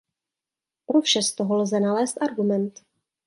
[0.85, 2.81] Pro vše z toho lze nalézt argument.